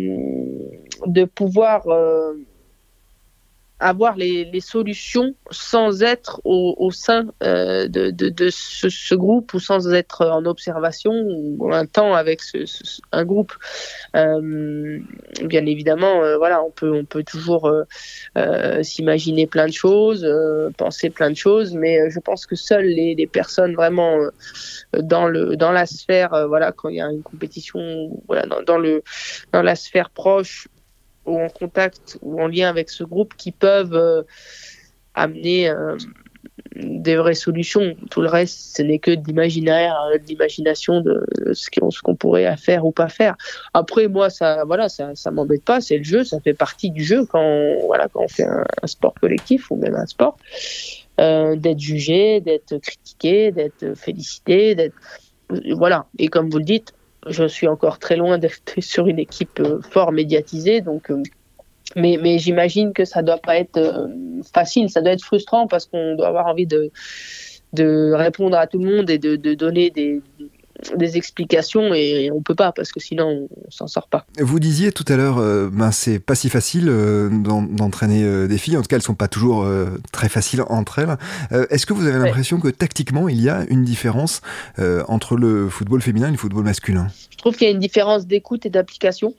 [1.06, 2.34] de pouvoir euh,
[3.80, 9.16] avoir les, les, solutions sans être au, au sein euh, de, de, de ce, ce,
[9.16, 13.54] groupe ou sans être en observation ou un temps avec ce, ce, un groupe.
[14.16, 15.00] Euh,
[15.44, 17.84] bien évidemment, euh, voilà, on peut, on peut toujours euh,
[18.38, 20.28] euh, s'imaginer plein de choses,
[20.78, 24.18] penser plein de choses, mais je pense que seules les, les personnes vraiment
[24.94, 29.04] dans le dans la sphère, voilà, quand il y a une compétition, voilà, dans le
[29.54, 30.68] dans la sphère proche
[31.26, 34.24] ou en contact ou en lien avec ce groupe qui peuvent euh,
[35.14, 35.98] amener euh,
[36.76, 37.96] des vraies solutions.
[38.10, 41.70] Tout le reste, ce n'est que d'imaginaire, euh, d'imagination de ce
[42.02, 43.36] qu'on pourrait faire ou pas faire.
[43.74, 45.82] Après, moi, ça, voilà, ça, ça m'embête pas.
[45.82, 48.66] C'est le jeu, ça fait partie du jeu quand, on, voilà, quand on fait un,
[48.88, 50.38] sport collectif ou même un sport,
[51.18, 54.96] d'être jugé, d'être critiqué, d'être félicité, d'être,
[55.76, 56.06] voilà.
[56.18, 56.94] Et comme vous le dites,
[57.28, 61.22] je suis encore très loin d'être sur une équipe euh, fort médiatisée, donc euh,
[61.96, 64.08] mais, j'imagine que ça doit pas être euh,
[64.54, 66.92] facile, ça doit être frustrant parce qu'on doit avoir envie de,
[68.14, 70.22] répondre à tout le monde et de donner des,
[70.96, 74.26] des explications et on peut pas parce que sinon on s'en sort pas.
[74.40, 78.58] Vous disiez tout à l'heure, euh, ben c'est pas si facile euh, d'entraîner euh, des
[78.58, 78.78] filles.
[78.78, 81.18] En tout cas, elles sont pas toujours euh, très faciles entre elles.
[81.70, 82.64] Est-ce que vous avez l'impression ouais.
[82.64, 84.42] que tactiquement il y a une différence
[85.08, 87.08] entre le football féminin et le football masculin?
[87.32, 89.34] Je trouve qu'il y a une différence d'écoute et d'application.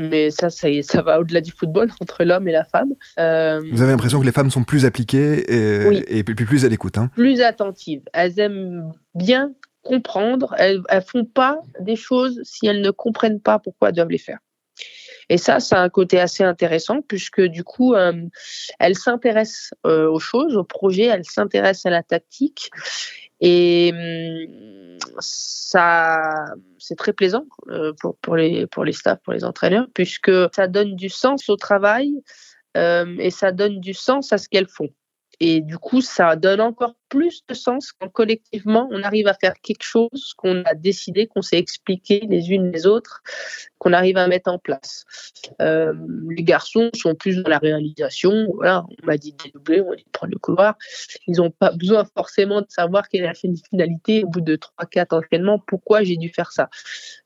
[0.00, 2.90] Mais ça, ça, ça va au-delà du football entre l'homme et la femme.
[3.16, 6.04] Vous avez l'impression que les femmes sont plus appliquées et, oui.
[6.06, 6.98] et plus, plus à l'écoute.
[6.98, 7.10] Hein?
[7.14, 8.02] Plus attentives.
[8.12, 10.54] Elles aiment bien comprendre.
[10.58, 14.18] Elles, elles font pas des choses si elles ne comprennent pas pourquoi elles doivent les
[14.18, 14.38] faire.
[15.28, 18.12] Et ça, a un côté assez intéressant puisque du coup, euh,
[18.78, 22.70] elles s'intéressent euh, aux choses, aux projets, elles s'intéressent à la tactique.
[23.40, 26.46] Et hum, ça,
[26.78, 30.66] c'est très plaisant euh, pour, pour, les, pour les staffs, pour les entraîneurs, puisque ça
[30.66, 32.22] donne du sens au travail
[32.74, 34.90] et ça donne du sens à ce qu'elles font.
[35.40, 39.54] Et du coup, ça donne encore plus de sens quand collectivement on arrive à faire
[39.62, 43.22] quelque chose qu'on a décidé, qu'on s'est expliqué les unes les autres,
[43.78, 45.04] qu'on arrive à mettre en place.
[45.62, 45.94] Euh,
[46.28, 48.46] les garçons sont plus dans la réalisation.
[48.54, 50.76] Voilà, on m'a dit dédoubler, on dit prendre le couloir.
[51.26, 55.16] Ils n'ont pas besoin forcément de savoir quelle est la finalité au bout de 3-4
[55.16, 56.68] entraînements, pourquoi j'ai dû faire ça.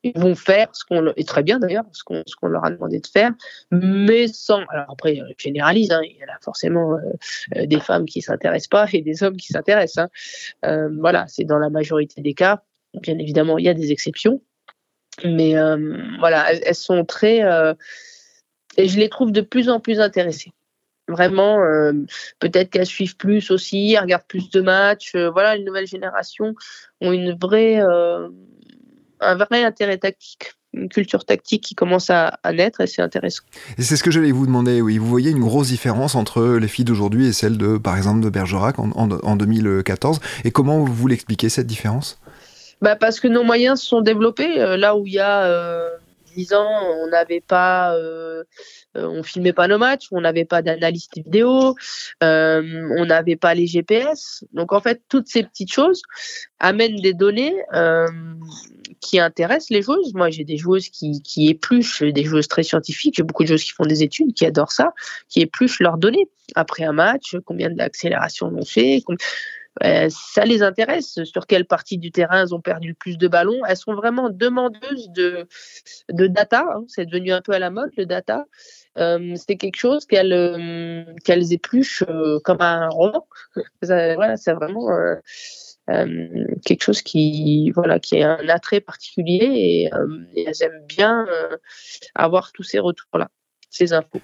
[0.03, 2.71] Ils vont faire ce qu'on et très bien d'ailleurs, ce qu'on ce qu'on leur a
[2.71, 3.33] demandé de faire,
[3.71, 4.63] mais sans.
[4.69, 6.99] Alors après, je généralise, hein, il y a forcément euh,
[7.57, 10.09] euh, des femmes qui s'intéressent pas et des hommes qui s'intéressent Hein.
[10.65, 12.63] Euh, voilà, c'est dans la majorité des cas.
[12.95, 14.43] Bien évidemment, il y a des exceptions,
[15.25, 17.75] mais euh, voilà, elles, sont très euh,
[18.77, 20.53] et je les trouve de plus en plus intéressées.
[21.09, 21.59] Vraiment,
[22.39, 25.17] peut-être qu'elles suivent plus aussi, elles regardent plus de matchs.
[25.17, 26.55] voilà, les nouvelles générations
[27.01, 32.87] ont une vraie, un vrai intérêt tactique une culture tactique qui commence à, naître et
[32.87, 33.43] c'est intéressant.
[33.79, 34.99] Et c'est ce que j'allais vous demander, oui.
[34.99, 38.31] Vous voyez une grosse différence entre les filles d'aujourd'hui et celles de, par exemple, de
[38.31, 40.21] Bergerac en, en, 2014.
[40.45, 42.19] Et comment vous l'expliquez cette différence?
[42.81, 44.61] Bah Parce que nos moyens se sont développés.
[44.61, 45.91] Euh, là où il y a euh,
[46.37, 48.45] 10 ans, on n'avait pas, euh,
[48.97, 51.75] euh, on filmait pas nos matchs, on n'avait pas d'analyste vidéo,
[52.23, 54.45] euh, on n'avait pas les GPS.
[54.53, 56.03] Donc en fait, toutes ces petites choses
[56.59, 58.07] amènent des données euh,
[59.01, 60.15] qui intéressent les joueuses.
[60.15, 63.65] Moi, j'ai des joueuses qui, qui épluchent, des joueuses très scientifiques, j'ai beaucoup de joueuses
[63.65, 64.93] qui font des études, qui adorent ça,
[65.29, 69.03] qui épluchent leurs données après un match, combien d'accélérations on fait.
[69.81, 71.23] Ça les intéresse.
[71.25, 73.61] Sur quelle partie du terrain elles ont perdu le plus de ballons?
[73.67, 75.47] Elles sont vraiment demandeuses de,
[76.11, 76.67] de data.
[76.75, 76.85] Hein.
[76.89, 78.47] C'est devenu un peu à la mode, le data.
[78.99, 83.27] Euh, c'est quelque chose qu'elles euh, qu'elles épluchent euh, comme un roman.
[83.83, 84.89] voilà, c'est vraiment
[86.65, 89.91] quelque chose qui voilà qui est un attrait particulier et
[90.47, 91.27] elles aiment bien
[92.15, 93.29] avoir tous ces retours là,
[93.71, 94.21] ces infos.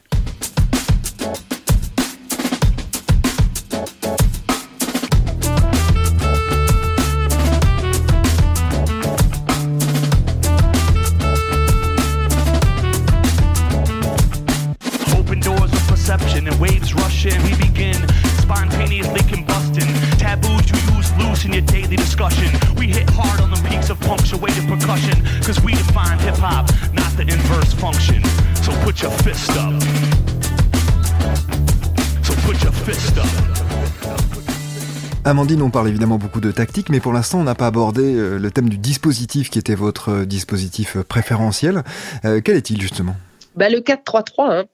[35.25, 38.38] Amandine, on parle évidemment beaucoup de tactique, mais pour l'instant, on n'a pas abordé euh,
[38.38, 41.83] le thème du dispositif qui était votre euh, dispositif euh, préférentiel.
[42.23, 43.14] quel est-il justement?
[43.55, 44.25] Bah, Le 4-3-3.
[44.38, 44.64] Hein.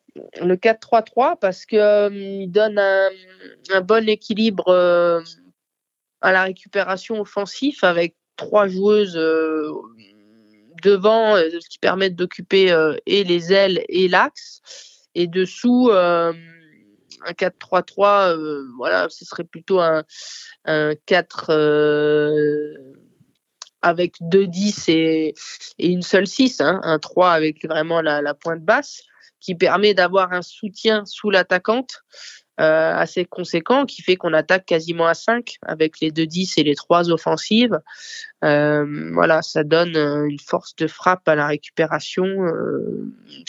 [0.40, 4.71] Le 4-3-3 parce qu'il donne un, bon équilibre
[6.21, 9.19] à la récupération offensive avec trois joueuses
[10.85, 11.37] devant,
[11.68, 12.75] qui permettent d'occuper
[13.07, 14.61] et les ailes et l'axe.
[15.14, 15.90] Et dessous,
[17.25, 20.05] un 4-3-3, euh, voilà, ce serait plutôt un,
[21.07, 22.75] 4 euh,
[23.83, 25.35] avec deux 10 et,
[25.79, 29.03] une seule 6, hein, un 3 avec vraiment la, pointe basse,
[29.40, 35.07] qui permet d'avoir un soutien sous l'attaquante euh, assez conséquent, qui fait qu'on attaque quasiment
[35.07, 37.81] à 5 avec les deux 10 et les trois offensives.
[38.43, 42.29] voilà, ça donne une force de frappe à la récupération,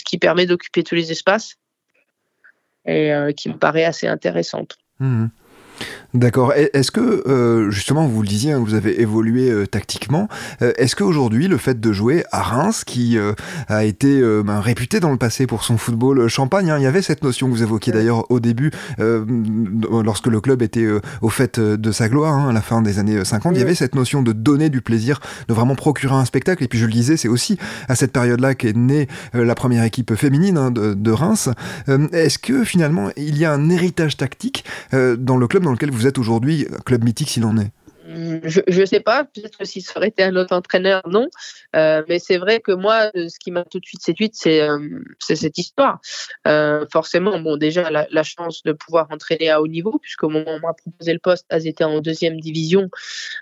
[0.06, 1.58] qui permet d'occuper tous les espaces
[2.86, 4.78] et euh, qui me paraît assez intéressante.
[5.00, 5.28] Mmh.
[6.16, 6.54] D'accord.
[6.54, 10.30] Est-ce que, euh, justement, vous le disiez, hein, vous avez évolué euh, tactiquement.
[10.62, 13.18] Euh, est-ce qu'aujourd'hui, le fait de jouer à Reims, qui
[13.68, 17.02] a été ben, réputé dans le passé pour son football champagne, hein, il y avait
[17.02, 20.88] cette notion que vous évoquiez d'ailleurs au début, lorsque le club était
[21.22, 23.76] au fait de sa gloire, hein, à la fin des années 50, il y avait
[23.76, 26.64] cette notion de donner du plaisir, de vraiment procurer un spectacle.
[26.64, 27.58] Et puis, je le disais, c'est aussi
[27.90, 31.50] à cette période-là qu'est née la première équipe féminine de, de, Reims.
[31.88, 36.08] Est-ce que, finalement, il y a un héritage tactique dans le club dans lequel vous
[36.08, 37.72] êtes aujourd'hui, club mythique s'il en est
[38.08, 41.28] je ne sais pas, peut-être que si ça aurait été un autre entraîneur, non.
[41.76, 44.62] Euh, mais c'est vrai que moi, euh, ce qui m'a tout de suite séduite, c'est
[44.62, 44.78] euh,
[45.20, 46.00] cette histoire.
[46.92, 50.56] forcément, bon, déjà la, chance de pouvoir entraîner à haut niveau, puisque au moment où
[50.56, 52.90] on m'a proposé le poste, elles étaient en deuxième division.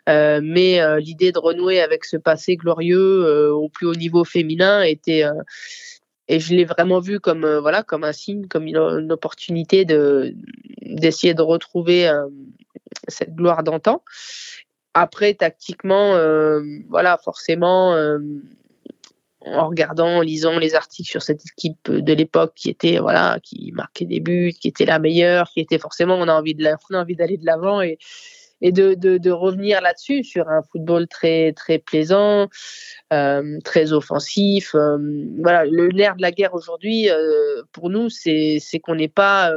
[0.08, 5.26] mais l'idée de renouer avec ce passé glorieux au plus haut niveau féminin était
[6.28, 10.36] et je l'ai vraiment vu comme voilà comme un signe, comme une, opportunité de
[10.82, 12.12] d'essayer de retrouver
[13.08, 14.04] cette gloire d'antan.
[14.94, 18.20] Après, tactiquement, euh, voilà, forcément, euh,
[19.42, 23.72] en regardant, en lisant les articles sur cette équipe de l'époque qui était, voilà, qui
[23.74, 26.96] marquait des buts, qui était la meilleure, qui était forcément, on a envie de on
[26.96, 27.98] a envie d'aller de l'avant et,
[28.64, 32.48] et de, de, revenir là-dessus sur un football très très plaisant,
[33.12, 34.74] euh, très offensif.
[34.74, 34.98] Euh,
[35.42, 37.10] voilà, le nerf de la guerre aujourd'hui
[37.74, 39.54] pour nous, c'est qu'on n'est pas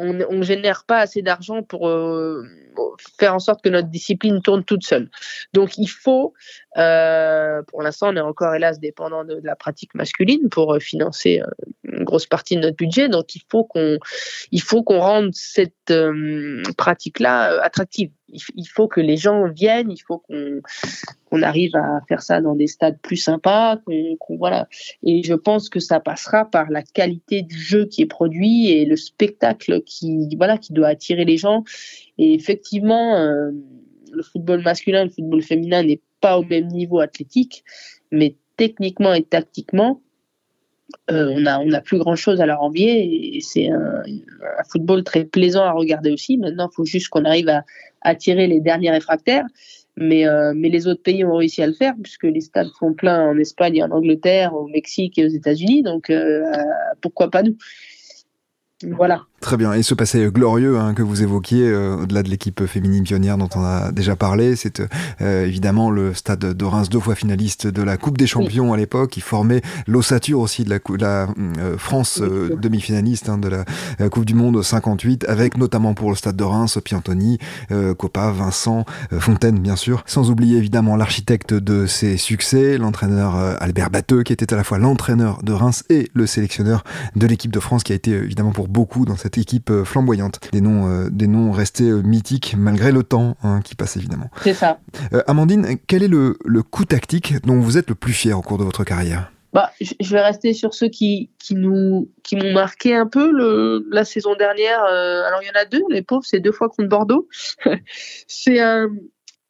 [0.00, 1.88] on ne génère pas assez d'argent pour
[3.18, 5.10] faire en sorte que notre discipline tourne toute seule.
[5.52, 6.34] Donc il faut,
[6.76, 11.40] euh, pour l'instant on est encore hélas dépendant de, la pratique masculine pour euh, financer
[11.40, 11.46] euh,
[11.84, 13.98] une grosse partie de notre budget, donc il faut qu'on
[14.52, 15.92] il faut qu'on rende cette
[16.76, 18.10] pratique-là attractive.
[18.32, 22.66] Il, faut que les gens viennent, il faut qu'on arrive à faire ça dans des
[22.66, 24.68] stades plus sympas, qu'on voilà.
[25.02, 28.84] Et je pense que ça passera par la qualité du jeu qui est produit et
[28.84, 31.64] le spectacle qui voilà qui doit attirer les gens
[32.20, 33.50] et effectivement, euh,
[34.12, 37.64] le football masculin, le football féminin n'est pas au même niveau athlétique,
[38.12, 40.02] mais techniquement et tactiquement,
[41.10, 44.02] euh, on a on a plus grand chose à leur envier et c'est un,
[44.70, 46.38] football très plaisant à regarder aussi.
[46.38, 47.64] Maintenant, il faut juste qu'on arrive à
[48.02, 49.44] attirer les derniers réfractaires.
[49.96, 52.94] Mais, euh, mais les autres pays ont réussi à le faire puisque les stades sont
[52.94, 55.82] pleins en Espagne et en Angleterre, au Mexique et aux États-Unis.
[55.82, 56.10] Donc
[57.00, 57.56] pourquoi pas nous?
[58.82, 59.26] Voilà.
[59.40, 59.72] Très bien.
[59.72, 63.48] Et ce passé glorieux hein, que vous évoquiez, euh, au-delà de l'équipe féminine pionnière dont
[63.54, 64.82] on a déjà parlé, c'est
[65.22, 68.76] euh, évidemment le stade de Reims, deux fois finaliste de la Coupe des Champions à
[68.76, 73.64] l'époque, qui formait l'ossature aussi de la, la euh, France demi-finaliste hein, de la
[74.10, 77.38] Coupe du Monde 58, avec notamment pour le stade de Reims, Piantoni,
[77.96, 78.84] Copa, Vincent,
[79.18, 84.52] Fontaine bien sûr, sans oublier évidemment l'architecte de ses succès, l'entraîneur Albert Batteux, qui était
[84.52, 86.84] à la fois l'entraîneur de Reims et le sélectionneur
[87.16, 90.40] de l'équipe de France, qui a été évidemment pour beaucoup dans cette équipe euh, flamboyante.
[90.52, 94.30] Des noms, euh, des noms restés euh, mythiques malgré le temps hein, qui passe évidemment.
[94.42, 94.80] C'est ça.
[95.26, 98.58] Amandine, quel est le, le coup tactique dont vous êtes le plus fier au cours
[98.58, 99.32] de votre carrière?
[99.52, 103.84] Bah, je vais rester sur ceux qui, qui nous qui m'ont marqué un peu le,
[103.90, 104.80] la saison dernière.
[104.84, 107.28] alors il y en a deux, les pauvres, c'est deux fois contre Bordeaux.
[108.28, 108.88] c'est un,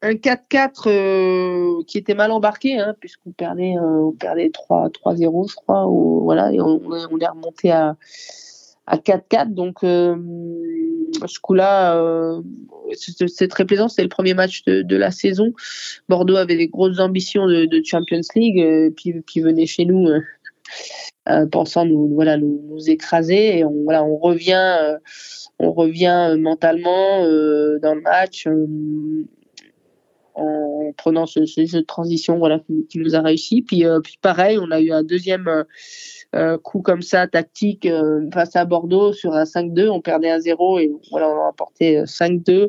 [0.01, 5.87] un 4-4 qui était mal embarqué, hein, puisqu'on perdait, on perdait 3-0, je crois.
[5.87, 7.97] voilà, et on, on, est remonté à,
[8.91, 9.55] à 4-4.
[9.55, 10.17] Donc, euh,
[11.27, 12.43] ce coup-là, euh,
[12.93, 13.89] c'est très plaisant.
[13.89, 15.53] C'est le premier match de, la saison.
[16.09, 20.09] Bordeaux avait des grosses ambitions de, Champions League, euh, puis, puis venait chez nous.
[21.53, 24.97] pensant nous voilà nous, écraser et on voilà on revient
[25.59, 27.21] on revient mentalement
[27.83, 28.49] dans le match
[30.35, 34.71] en prenant ce, jeu de transition voilà qui, nous a réussi puis puis pareil on
[34.71, 35.65] a eu un deuxième
[36.37, 40.39] euh, coup comme ça tactique euh, face à Bordeaux sur un 5-2, on perdait un
[40.39, 42.69] 0 et voilà, on a remporté 5-2 euh,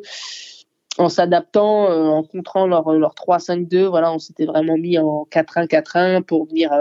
[0.98, 3.86] en s'adaptant, en contrant leur, leur 3-5-2.
[3.86, 6.72] Voilà, on s'était vraiment mis en 4-1-4-1 pour venir,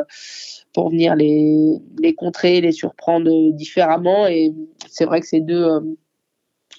[0.72, 4.26] pour venir les, les contrer, les surprendre différemment.
[4.26, 4.53] Et
[4.88, 5.68] c'est vrai que c'est deux,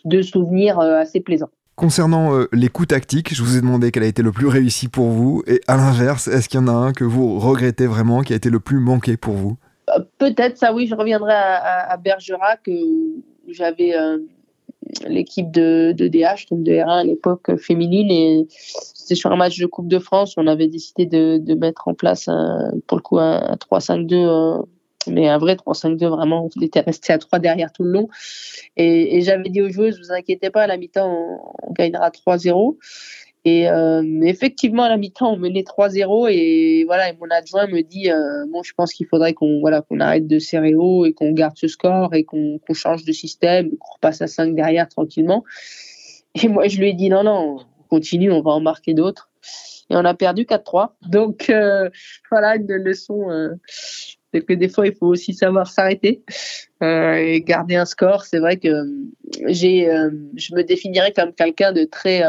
[0.03, 1.51] deux souvenirs assez plaisants.
[1.81, 5.07] Concernant les coups tactiques, je vous ai demandé quel a été le plus réussi pour
[5.07, 5.41] vous.
[5.47, 8.35] Et à l'inverse, est-ce qu'il y en a un que vous regrettez vraiment, qui a
[8.35, 9.57] été le plus manqué pour vous?
[10.19, 14.19] Peut-être, ça oui, je reviendrai à, Bergerac, où j'avais euh,
[15.07, 18.45] l'équipe de, DH, donc de R1 à l'époque féminine, et
[18.93, 22.29] c'était sur un match de Coupe de France, on avait décidé de, mettre en place,
[22.85, 24.61] pour le coup, un, 3-5-2 euh,
[25.07, 28.09] mais un vrai 3-5-2 vraiment on était resté à 3 derrière tout le long
[28.77, 32.77] et, j'avais dit aux joueuses vous inquiétez pas à la mi-temps on, gagnera 3-0
[33.43, 37.81] et euh, effectivement, à la mi-temps, on menait 3-0 et voilà, et mon adjoint me
[37.81, 41.31] dit euh, bon, je pense qu'il faudrait qu'on voilà arrête de serrer haut et qu'on
[41.31, 45.43] garde ce score et qu'on change de système, qu'on repasse à 5 derrière tranquillement.
[46.35, 49.31] Et moi, je lui ai dit non, non, on continue, on va en marquer d'autres.
[49.89, 50.91] Et on a perdu 4-3.
[51.09, 51.89] Donc euh,
[52.29, 53.27] voilà, une leçon.
[54.33, 56.23] C'est que des fois, il faut aussi savoir s'arrêter
[56.81, 58.23] et garder un score.
[58.23, 58.69] C'est vrai que
[59.47, 59.85] j'ai,
[60.35, 62.23] je me définirais comme quelqu'un de très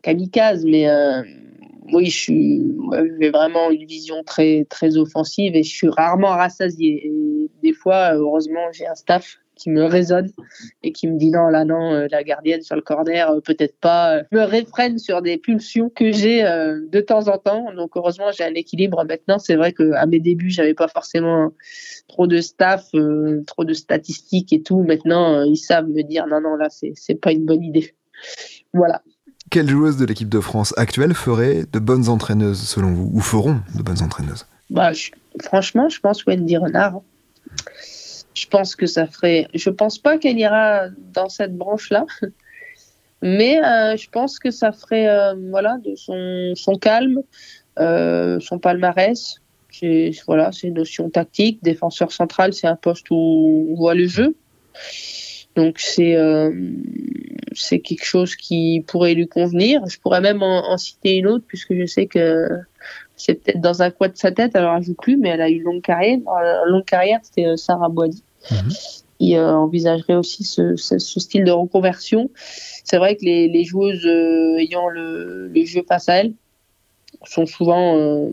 [0.00, 1.22] kamikaze, mais euh,
[1.92, 2.62] oui, je suis,
[3.20, 7.12] j'ai vraiment une vision très très offensive et je suis rarement rassasié.
[7.62, 10.30] Des fois, heureusement, j'ai un staff qui me résonne
[10.82, 13.76] et qui me dit non là non euh, la gardienne sur le corner euh, peut-être
[13.78, 17.72] pas me réfrène sur des pulsions que j'ai de temps en temps.
[17.74, 19.04] Donc heureusement j'ai un équilibre.
[19.04, 21.52] Maintenant c'est vrai que à mes débuts j'avais pas forcément
[22.08, 22.90] trop de staff
[23.46, 24.82] trop de statistiques et tout.
[24.82, 27.94] Maintenant ils savent me dire non non là c'est pas une bonne idée.
[28.72, 29.02] Voilà.
[29.50, 33.60] Quelle joueuse de l'équipe de France actuelle ferait de bonnes entraîneuses selon vous Ou feront
[33.76, 34.46] de bonnes entraîneuses?
[34.70, 34.92] Bah,
[35.40, 37.00] Franchement, je pense Wendy Renard.
[38.34, 39.48] Je pense que ça ferait.
[39.54, 42.06] Je pense pas qu'elle ira dans cette branche-là.
[43.22, 47.22] Mais euh, je pense que ça ferait euh, voilà, de son, calme,
[47.78, 49.36] euh, son palmarès.
[49.70, 51.62] C'est voilà, une notion tactique.
[51.62, 54.34] Défenseur central, c'est un poste où on voit le jeu.
[55.54, 56.16] Donc c'est
[57.54, 59.84] c'est quelque chose qui pourrait lui convenir.
[59.86, 62.48] Je pourrais même en, citer une autre, puisque je sais que
[63.16, 65.48] c'est peut-être dans un coin de sa tête, alors elle joue plus, mais elle a
[65.48, 66.18] eu une longue carrière.
[66.66, 68.22] longue carrière, c'était euh, Sarah Boadi.
[68.50, 68.72] Mhm.
[69.20, 72.28] qui euh, envisagerait aussi ce, style de reconversion.
[72.34, 74.04] C'est vrai que les, joueuses
[74.58, 76.34] ayant le, jeu face à elles
[77.24, 78.32] sont souvent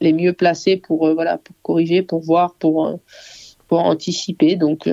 [0.00, 2.98] les mieux placées pour, voilà, pour corriger, pour voir, pour,
[3.68, 4.56] pour anticiper.
[4.56, 4.88] Donc,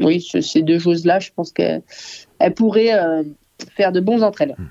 [0.00, 1.82] oui, ces deux choses-là, je pense qu'elles
[2.54, 3.22] pourraient euh,
[3.76, 4.58] faire de bons entraîneurs.
[4.58, 4.68] Hmm.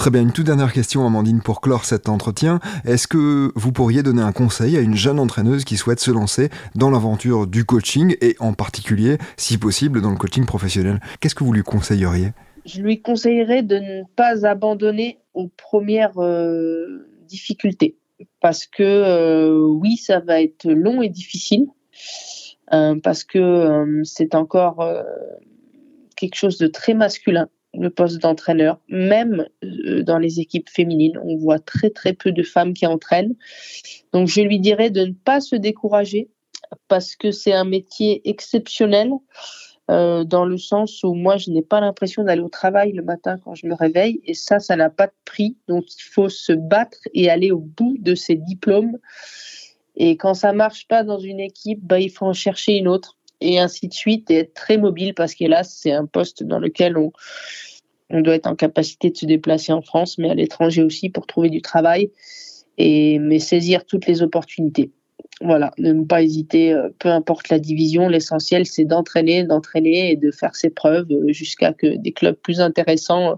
[0.00, 2.58] Très bien, une toute dernière question, Amandine, pour clore cet entretien.
[2.86, 6.48] Est-ce que vous pourriez donner un conseil à une jeune entraîneuse qui souhaite se lancer
[6.74, 11.00] dans l'aventure du coaching et en particulier, si possible, dans le coaching professionnel?
[11.20, 12.28] Qu'est-ce que vous lui conseilleriez?
[12.64, 17.98] Je lui conseillerais de ne pas abandonner aux premières euh, difficultés.
[18.40, 21.66] Parce que euh, oui, ça va être long et difficile.
[22.72, 24.82] Euh, parce que c'est encore
[26.20, 31.18] quelque chose de très masculin le poste d'entraîneur, même dans les équipes féminines.
[31.22, 33.36] On voit très très peu de femmes qui entraînent.
[34.12, 36.28] Donc je lui dirais de ne pas se décourager
[36.88, 39.12] parce que c'est un métier exceptionnel
[39.88, 43.56] dans le sens où moi je n'ai pas l'impression d'aller au travail le matin quand
[43.56, 45.56] je me réveille et ça, ça n'a pas de prix.
[45.68, 48.98] Donc il faut se battre et aller au bout de ses diplômes
[49.96, 53.18] et quand ça marche pas dans une équipe, bah, il faut en chercher une autre
[53.40, 56.96] et ainsi de suite et être très mobile parce qu'hélas, c'est un poste dans lequel
[56.96, 57.12] on,
[58.10, 61.26] on doit être en capacité de se déplacer en France, mais à l'étranger aussi pour
[61.26, 62.10] trouver du travail
[62.78, 64.90] et mais saisir toutes les opportunités.
[65.42, 70.30] Voilà, ne pas hésiter, euh, peu importe la division, l'essentiel c'est d'entraîner, d'entraîner et de
[70.30, 73.34] faire ses preuves euh, jusqu'à que des clubs plus intéressants euh,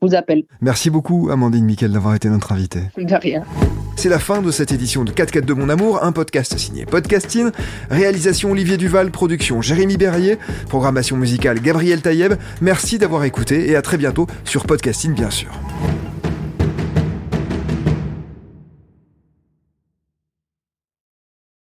[0.00, 0.44] vous appellent.
[0.62, 2.80] Merci beaucoup Amandine Miquel d'avoir été notre invitée.
[2.96, 3.44] De rien.
[3.96, 6.86] C'est la fin de cette édition de 4 4 de mon amour, un podcast signé
[6.86, 7.50] Podcasting,
[7.90, 10.38] réalisation Olivier Duval, production Jérémy Berrier,
[10.70, 12.32] programmation musicale Gabriel Taïeb.
[12.62, 15.52] Merci d'avoir écouté et à très bientôt sur Podcasting bien sûr.